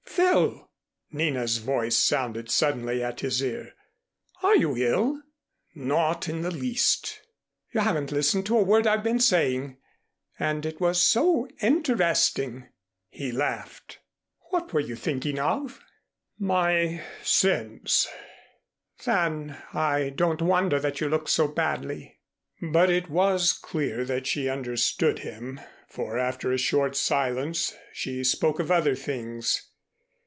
[0.13, 0.69] "Phil!"
[1.11, 3.73] Nina's voice sounded suddenly at his ear.
[4.43, 5.21] "Are you ill?"
[5.73, 7.21] "Not in the least."
[7.73, 9.77] "You haven't listened to a word I've been saying,
[10.37, 12.67] and it was so interesting."
[13.09, 13.99] He laughed.
[14.49, 15.79] "What were you thinking of?"
[16.37, 18.07] "My sins."
[19.05, 22.19] "Then I don't wonder that you looked so badly."
[22.61, 28.59] But it was clear that she understood him, for after a short silence she spoke
[28.59, 29.69] of other things.